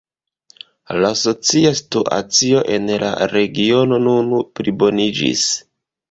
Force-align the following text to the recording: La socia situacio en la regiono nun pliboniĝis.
La 1.01 1.09
socia 1.23 1.71
situacio 1.79 2.63
en 2.77 2.89
la 3.03 3.11
regiono 3.33 3.99
nun 4.07 4.31
pliboniĝis. 4.61 5.45